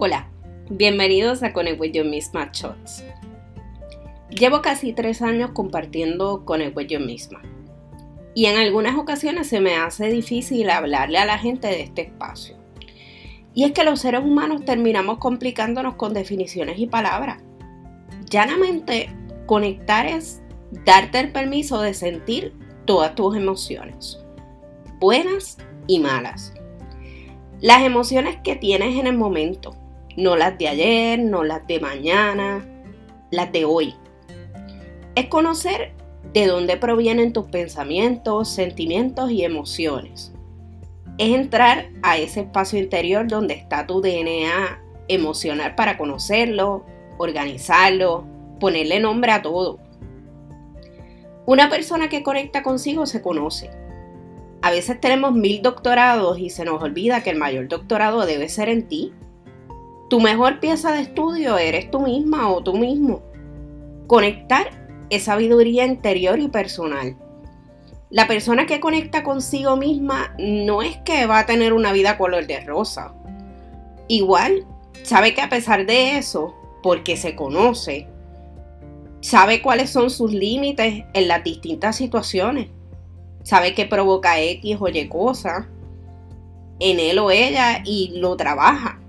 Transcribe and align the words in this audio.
Hola, 0.00 0.28
bienvenidos 0.70 1.42
a 1.42 1.52
Connect 1.52 1.80
with 1.80 1.90
Your 1.90 2.06
Misma 2.06 2.52
Shots. 2.52 3.02
Llevo 4.30 4.62
casi 4.62 4.92
tres 4.92 5.22
años 5.22 5.50
compartiendo 5.50 6.44
Connect 6.44 6.76
with 6.76 6.86
Your 6.86 7.02
Misma 7.02 7.42
y 8.32 8.46
en 8.46 8.56
algunas 8.58 8.96
ocasiones 8.96 9.48
se 9.48 9.58
me 9.58 9.74
hace 9.74 10.06
difícil 10.08 10.70
hablarle 10.70 11.18
a 11.18 11.24
la 11.24 11.36
gente 11.36 11.66
de 11.66 11.80
este 11.80 12.02
espacio. 12.02 12.56
Y 13.54 13.64
es 13.64 13.72
que 13.72 13.82
los 13.82 13.98
seres 13.98 14.20
humanos 14.22 14.64
terminamos 14.64 15.18
complicándonos 15.18 15.96
con 15.96 16.14
definiciones 16.14 16.78
y 16.78 16.86
palabras. 16.86 17.42
Llanamente, 18.30 19.10
conectar 19.46 20.06
es 20.06 20.40
darte 20.86 21.18
el 21.18 21.32
permiso 21.32 21.80
de 21.80 21.92
sentir 21.92 22.54
todas 22.84 23.16
tus 23.16 23.36
emociones, 23.36 24.24
buenas 25.00 25.58
y 25.88 25.98
malas. 25.98 26.54
Las 27.60 27.82
emociones 27.82 28.38
que 28.44 28.54
tienes 28.54 28.96
en 28.96 29.08
el 29.08 29.18
momento, 29.18 29.74
no 30.18 30.34
las 30.34 30.58
de 30.58 30.66
ayer, 30.66 31.20
no 31.20 31.44
las 31.44 31.64
de 31.68 31.78
mañana, 31.78 32.66
las 33.30 33.52
de 33.52 33.64
hoy. 33.64 33.94
Es 35.14 35.26
conocer 35.26 35.92
de 36.32 36.46
dónde 36.46 36.76
provienen 36.76 37.32
tus 37.32 37.46
pensamientos, 37.46 38.48
sentimientos 38.48 39.30
y 39.30 39.44
emociones. 39.44 40.32
Es 41.18 41.34
entrar 41.34 41.90
a 42.02 42.18
ese 42.18 42.40
espacio 42.40 42.80
interior 42.80 43.28
donde 43.28 43.54
está 43.54 43.86
tu 43.86 44.00
DNA 44.00 44.82
emocional 45.06 45.76
para 45.76 45.96
conocerlo, 45.96 46.84
organizarlo, 47.18 48.26
ponerle 48.58 48.98
nombre 48.98 49.30
a 49.30 49.40
todo. 49.40 49.78
Una 51.46 51.70
persona 51.70 52.08
que 52.08 52.24
conecta 52.24 52.64
consigo 52.64 53.06
se 53.06 53.22
conoce. 53.22 53.70
A 54.62 54.72
veces 54.72 55.00
tenemos 55.00 55.32
mil 55.32 55.62
doctorados 55.62 56.40
y 56.40 56.50
se 56.50 56.64
nos 56.64 56.82
olvida 56.82 57.22
que 57.22 57.30
el 57.30 57.38
mayor 57.38 57.68
doctorado 57.68 58.26
debe 58.26 58.48
ser 58.48 58.68
en 58.68 58.88
ti, 58.88 59.12
tu 60.08 60.20
mejor 60.20 60.58
pieza 60.60 60.92
de 60.92 61.02
estudio 61.02 61.58
eres 61.58 61.90
tú 61.90 62.00
misma 62.00 62.50
o 62.50 62.62
tú 62.62 62.74
mismo. 62.74 63.22
Conectar 64.06 64.70
es 65.10 65.24
sabiduría 65.24 65.84
interior 65.84 66.38
y 66.40 66.48
personal. 66.48 67.16
La 68.10 68.26
persona 68.26 68.64
que 68.64 68.80
conecta 68.80 69.22
consigo 69.22 69.76
misma 69.76 70.34
no 70.38 70.80
es 70.80 70.96
que 70.98 71.26
va 71.26 71.40
a 71.40 71.46
tener 71.46 71.74
una 71.74 71.92
vida 71.92 72.16
color 72.16 72.46
de 72.46 72.60
rosa. 72.60 73.14
Igual, 74.08 74.66
sabe 75.02 75.34
que 75.34 75.42
a 75.42 75.50
pesar 75.50 75.84
de 75.84 76.16
eso, 76.16 76.54
porque 76.82 77.18
se 77.18 77.36
conoce, 77.36 78.08
sabe 79.20 79.60
cuáles 79.60 79.90
son 79.90 80.08
sus 80.08 80.32
límites 80.32 81.04
en 81.12 81.28
las 81.28 81.44
distintas 81.44 81.96
situaciones. 81.96 82.68
Sabe 83.42 83.74
que 83.74 83.84
provoca 83.84 84.40
X 84.40 84.78
o 84.80 84.88
Y 84.88 85.08
cosa 85.08 85.68
en 86.80 87.00
él 87.00 87.18
o 87.18 87.30
ella 87.30 87.82
y 87.84 88.12
lo 88.18 88.36
trabaja. 88.36 89.00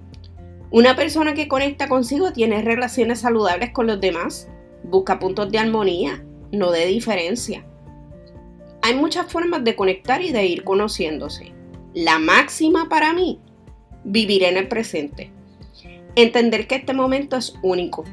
Una 0.72 0.96
persona 0.96 1.34
que 1.34 1.48
conecta 1.48 1.90
consigo 1.90 2.32
tiene 2.32 2.62
relaciones 2.62 3.22
saludables 3.22 3.72
con 3.72 3.88
los 3.88 4.00
demás, 4.00 4.48
busca 4.84 5.18
puntos 5.18 5.52
de 5.52 5.58
armonía, 5.58 6.24
no 6.52 6.70
de 6.70 6.86
diferencia. 6.86 7.66
Hay 8.84 8.94
muchas 8.94 9.32
formas 9.32 9.64
de 9.64 9.76
conectar 9.76 10.22
y 10.22 10.32
de 10.32 10.46
ir 10.46 10.64
conociéndose. 10.64 11.54
La 11.96 12.20
máxima 12.20 12.88
para 12.88 13.14
mí, 13.14 13.40
vivir 14.04 14.44
en 14.44 14.58
el 14.58 14.68
presente. 14.68 15.32
Entender 16.16 16.68
que 16.68 16.76
este 16.76 16.94
momento 16.94 17.36
es 17.36 17.56
único, 17.64 18.04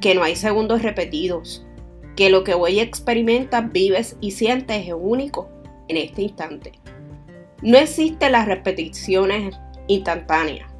que 0.00 0.16
no 0.16 0.24
hay 0.24 0.34
segundos 0.34 0.82
repetidos, 0.82 1.64
que 2.16 2.30
lo 2.30 2.42
que 2.42 2.54
hoy 2.54 2.80
experimentas, 2.80 3.70
vives 3.70 4.16
y 4.20 4.32
sientes 4.32 4.88
es 4.88 4.94
único 4.96 5.48
en 5.86 5.98
este 5.98 6.22
instante. 6.22 6.72
No 7.62 7.78
existen 7.78 8.32
las 8.32 8.46
repeticiones 8.46 9.54
instantáneas. 9.86 10.71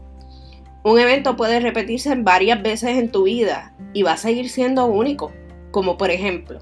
Un 0.85 0.99
evento 0.99 1.37
puede 1.37 1.61
repetirse 1.61 2.15
varias 2.17 2.61
veces 2.63 2.99
en 2.99 3.11
tu 3.11 3.25
vida 3.25 3.75
y 3.93 4.03
va 4.03 4.13
a 4.13 4.17
seguir 4.17 4.49
siendo 4.49 4.87
único, 4.87 5.33
como 5.71 5.97
por 5.97 6.11
ejemplo, 6.11 6.59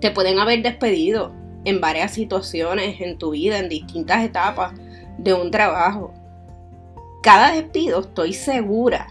te 0.00 0.10
pueden 0.10 0.38
haber 0.38 0.62
despedido 0.62 1.32
en 1.64 1.80
varias 1.80 2.12
situaciones 2.12 3.00
en 3.00 3.18
tu 3.18 3.30
vida, 3.30 3.58
en 3.58 3.68
distintas 3.68 4.24
etapas 4.24 4.72
de 5.18 5.34
un 5.34 5.50
trabajo. 5.50 6.14
Cada 7.22 7.52
despido 7.52 8.00
estoy 8.00 8.32
segura 8.32 9.08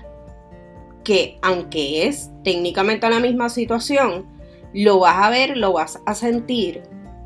que 1.04 1.38
aunque 1.42 2.08
es 2.08 2.32
técnicamente 2.44 3.10
la 3.10 3.20
misma 3.20 3.50
situación, 3.50 4.26
lo 4.74 5.00
vas 5.00 5.26
a 5.26 5.30
ver, 5.30 5.58
lo 5.58 5.74
vas 5.74 6.00
a 6.06 6.16
sentir 6.16 6.84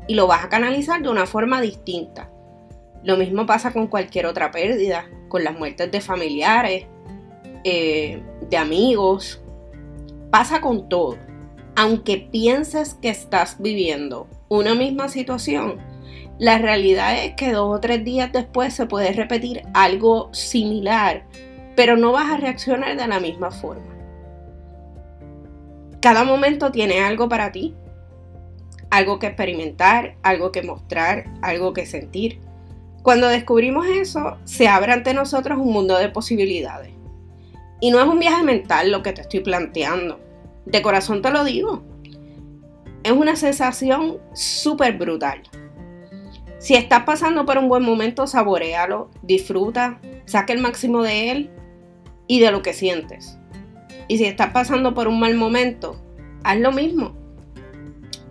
y 0.08 0.14
lo 0.14 0.26
vas 0.26 0.44
a 0.44 0.48
canalizar 0.48 1.02
de 1.02 1.08
una 1.08 1.26
forma 1.26 1.60
distinta. 1.60 2.30
Lo 3.02 3.16
mismo 3.16 3.46
pasa 3.46 3.72
con 3.72 3.86
cualquier 3.86 4.26
otra 4.26 4.50
pérdida, 4.50 5.06
con 5.34 5.42
las 5.42 5.58
muertes 5.58 5.90
de 5.90 6.00
familiares, 6.00 6.86
eh, 7.64 8.22
de 8.48 8.56
amigos. 8.56 9.42
Pasa 10.30 10.60
con 10.60 10.88
todo. 10.88 11.18
Aunque 11.74 12.18
pienses 12.18 12.94
que 12.94 13.08
estás 13.08 13.56
viviendo 13.58 14.28
una 14.48 14.76
misma 14.76 15.08
situación, 15.08 15.78
la 16.38 16.58
realidad 16.58 17.24
es 17.24 17.34
que 17.34 17.50
dos 17.50 17.76
o 17.76 17.80
tres 17.80 18.04
días 18.04 18.30
después 18.30 18.74
se 18.74 18.86
puede 18.86 19.12
repetir 19.12 19.62
algo 19.74 20.32
similar, 20.32 21.26
pero 21.74 21.96
no 21.96 22.12
vas 22.12 22.30
a 22.30 22.36
reaccionar 22.36 22.96
de 22.96 23.08
la 23.08 23.18
misma 23.18 23.50
forma. 23.50 23.92
Cada 26.00 26.22
momento 26.22 26.70
tiene 26.70 27.00
algo 27.00 27.28
para 27.28 27.50
ti, 27.50 27.74
algo 28.88 29.18
que 29.18 29.26
experimentar, 29.26 30.14
algo 30.22 30.52
que 30.52 30.62
mostrar, 30.62 31.24
algo 31.42 31.72
que 31.72 31.86
sentir. 31.86 32.38
Cuando 33.04 33.28
descubrimos 33.28 33.86
eso, 33.86 34.38
se 34.44 34.66
abre 34.66 34.94
ante 34.94 35.12
nosotros 35.12 35.58
un 35.58 35.70
mundo 35.74 35.98
de 35.98 36.08
posibilidades. 36.08 36.94
Y 37.78 37.90
no 37.90 38.00
es 38.00 38.08
un 38.08 38.18
viaje 38.18 38.42
mental 38.42 38.90
lo 38.90 39.02
que 39.02 39.12
te 39.12 39.20
estoy 39.20 39.40
planteando. 39.40 40.20
De 40.64 40.80
corazón 40.80 41.20
te 41.20 41.30
lo 41.30 41.44
digo. 41.44 41.82
Es 43.02 43.12
una 43.12 43.36
sensación 43.36 44.20
súper 44.32 44.96
brutal. 44.96 45.42
Si 46.56 46.76
estás 46.76 47.02
pasando 47.04 47.44
por 47.44 47.58
un 47.58 47.68
buen 47.68 47.82
momento, 47.82 48.26
saborealo, 48.26 49.10
disfruta, 49.20 50.00
saca 50.24 50.54
el 50.54 50.60
máximo 50.60 51.02
de 51.02 51.30
él 51.30 51.50
y 52.26 52.40
de 52.40 52.50
lo 52.52 52.62
que 52.62 52.72
sientes. 52.72 53.38
Y 54.08 54.16
si 54.16 54.24
estás 54.24 54.54
pasando 54.54 54.94
por 54.94 55.08
un 55.08 55.20
mal 55.20 55.34
momento, 55.34 56.02
haz 56.42 56.58
lo 56.58 56.72
mismo. 56.72 57.14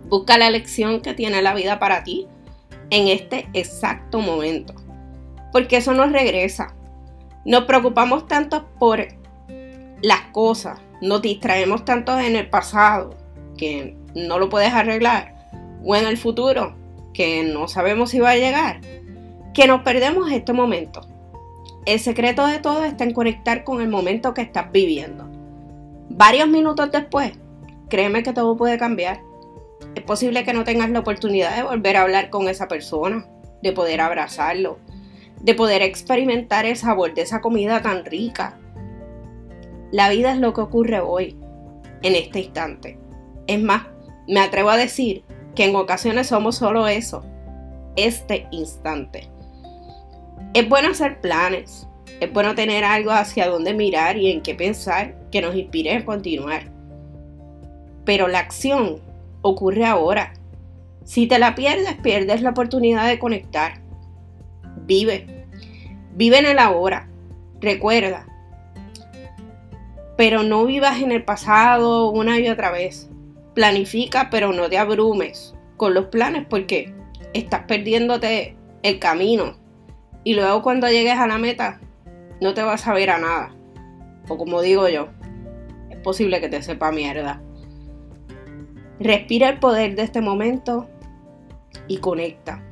Busca 0.08 0.36
la 0.36 0.50
lección 0.50 1.00
que 1.00 1.14
tiene 1.14 1.42
la 1.42 1.54
vida 1.54 1.78
para 1.78 2.02
ti 2.02 2.26
en 2.90 3.08
este 3.08 3.48
exacto 3.52 4.20
momento. 4.20 4.74
Porque 5.52 5.76
eso 5.76 5.92
nos 5.92 6.12
regresa. 6.12 6.74
Nos 7.44 7.64
preocupamos 7.64 8.26
tanto 8.26 8.66
por 8.78 9.06
las 10.02 10.20
cosas, 10.32 10.80
nos 11.00 11.22
distraemos 11.22 11.84
tanto 11.84 12.18
en 12.18 12.36
el 12.36 12.48
pasado 12.48 13.16
que 13.56 13.96
no 14.14 14.38
lo 14.38 14.48
puedes 14.48 14.72
arreglar, 14.72 15.34
o 15.84 15.96
en 15.96 16.06
el 16.06 16.16
futuro 16.16 16.74
que 17.12 17.44
no 17.44 17.68
sabemos 17.68 18.10
si 18.10 18.20
va 18.20 18.30
a 18.30 18.36
llegar, 18.36 18.80
que 19.52 19.66
nos 19.66 19.82
perdemos 19.82 20.30
este 20.30 20.52
momento. 20.52 21.06
El 21.86 22.00
secreto 22.00 22.46
de 22.46 22.58
todo 22.58 22.84
está 22.84 23.04
en 23.04 23.12
conectar 23.12 23.64
con 23.64 23.80
el 23.80 23.88
momento 23.88 24.34
que 24.34 24.42
estás 24.42 24.72
viviendo. 24.72 25.26
Varios 26.08 26.48
minutos 26.48 26.90
después, 26.90 27.32
créeme 27.88 28.22
que 28.22 28.32
todo 28.32 28.56
puede 28.56 28.78
cambiar 28.78 29.20
es 29.94 30.02
posible 30.02 30.44
que 30.44 30.52
no 30.52 30.64
tengas 30.64 30.90
la 30.90 31.00
oportunidad 31.00 31.56
de 31.56 31.62
volver 31.62 31.96
a 31.96 32.02
hablar 32.02 32.30
con 32.30 32.48
esa 32.48 32.68
persona, 32.68 33.26
de 33.62 33.72
poder 33.72 34.00
abrazarlo, 34.00 34.78
de 35.40 35.54
poder 35.54 35.82
experimentar 35.82 36.66
el 36.66 36.76
sabor 36.76 37.14
de 37.14 37.22
esa 37.22 37.40
comida 37.40 37.82
tan 37.82 38.04
rica. 38.04 38.58
La 39.92 40.08
vida 40.08 40.32
es 40.32 40.38
lo 40.38 40.52
que 40.52 40.62
ocurre 40.62 41.00
hoy, 41.00 41.36
en 42.02 42.14
este 42.16 42.40
instante. 42.40 42.98
Es 43.46 43.62
más, 43.62 43.86
me 44.26 44.40
atrevo 44.40 44.70
a 44.70 44.76
decir 44.76 45.22
que 45.54 45.64
en 45.64 45.76
ocasiones 45.76 46.26
somos 46.28 46.56
solo 46.56 46.88
eso, 46.88 47.24
este 47.94 48.48
instante. 48.50 49.30
Es 50.54 50.68
bueno 50.68 50.88
hacer 50.88 51.20
planes, 51.20 51.86
es 52.20 52.32
bueno 52.32 52.54
tener 52.54 52.84
algo 52.84 53.12
hacia 53.12 53.48
dónde 53.48 53.74
mirar 53.74 54.16
y 54.16 54.30
en 54.30 54.42
qué 54.42 54.54
pensar 54.54 55.14
que 55.30 55.40
nos 55.40 55.54
inspire 55.54 55.96
a 55.96 56.04
continuar. 56.04 56.70
Pero 58.04 58.28
la 58.28 58.40
acción 58.40 59.00
ocurre 59.44 59.84
ahora. 59.84 60.32
Si 61.04 61.26
te 61.26 61.38
la 61.38 61.54
pierdes, 61.54 61.96
pierdes 61.96 62.40
la 62.40 62.50
oportunidad 62.50 63.06
de 63.06 63.18
conectar. 63.18 63.80
Vive. 64.86 65.46
Vive 66.14 66.38
en 66.38 66.46
el 66.46 66.58
ahora. 66.58 67.08
Recuerda. 67.60 68.26
Pero 70.16 70.42
no 70.42 70.64
vivas 70.64 71.00
en 71.02 71.12
el 71.12 71.24
pasado 71.24 72.10
una 72.10 72.40
y 72.40 72.48
otra 72.48 72.70
vez. 72.70 73.10
Planifica, 73.54 74.30
pero 74.30 74.52
no 74.52 74.68
te 74.68 74.78
abrumes 74.78 75.54
con 75.76 75.92
los 75.92 76.06
planes 76.06 76.46
porque 76.48 76.94
estás 77.34 77.64
perdiéndote 77.66 78.56
el 78.82 78.98
camino. 78.98 79.56
Y 80.24 80.34
luego 80.34 80.62
cuando 80.62 80.88
llegues 80.88 81.18
a 81.18 81.26
la 81.26 81.36
meta, 81.36 81.80
no 82.40 82.54
te 82.54 82.62
vas 82.62 82.86
a 82.86 82.94
ver 82.94 83.10
a 83.10 83.18
nada. 83.18 83.54
O 84.28 84.38
como 84.38 84.62
digo 84.62 84.88
yo, 84.88 85.08
es 85.90 85.98
posible 85.98 86.40
que 86.40 86.48
te 86.48 86.62
sepa 86.62 86.90
mierda. 86.90 87.42
Respira 89.00 89.48
el 89.48 89.58
poder 89.58 89.96
de 89.96 90.02
este 90.02 90.20
momento 90.20 90.88
y 91.88 91.98
conecta. 91.98 92.62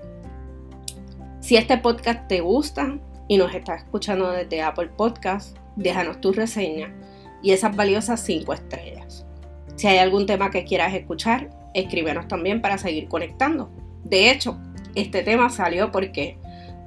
Si 1.41 1.57
este 1.57 1.79
podcast 1.79 2.29
te 2.29 2.41
gusta 2.41 2.99
y 3.27 3.39
nos 3.39 3.53
estás 3.55 3.83
escuchando 3.83 4.31
desde 4.31 4.63
Apple 4.63 4.91
Podcast, 4.97 5.57
déjanos 5.75 6.21
tu 6.21 6.33
reseña 6.33 6.95
y 7.43 7.51
esas 7.51 7.75
valiosas 7.75 8.21
5 8.21 8.53
estrellas. 8.53 9.27
Si 9.75 9.89
hay 9.89 9.99
algún 9.99 10.27
tema 10.27 10.51
que 10.51 10.65
quieras 10.65 10.95
escuchar, 10.95 11.51
escríbenos 11.75 12.29
también 12.29 12.63
para 12.63 12.79
seguir 12.79 13.09
conectando. 13.09 13.71
De 14.05 14.31
hecho, 14.31 14.61
este 14.95 15.23
tema 15.23 15.51
salió 15.51 15.91
porque 15.91 16.39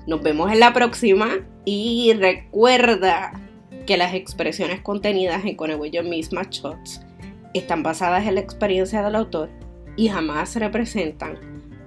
Nos 0.06 0.22
vemos 0.22 0.52
en 0.52 0.60
la 0.60 0.72
próxima 0.72 1.28
y 1.64 2.12
recuerda 2.14 3.32
que 3.86 3.96
las 3.96 4.14
expresiones 4.14 4.80
contenidas 4.80 5.44
en 5.44 5.56
Conegüello 5.56 6.02
Misma 6.02 6.42
Shots 6.50 7.00
están 7.54 7.82
basadas 7.82 8.26
en 8.26 8.34
la 8.34 8.40
experiencia 8.40 9.02
del 9.02 9.14
autor 9.14 9.48
y 9.96 10.08
jamás 10.08 10.54
representan 10.56 11.38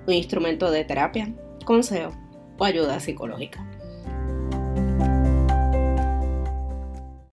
un 0.08 0.14
instrumento 0.14 0.72
de 0.72 0.84
terapia, 0.84 1.34
consejo 1.66 2.12
o 2.58 2.66
ayuda 2.66 3.00
psicológica. 3.00 3.69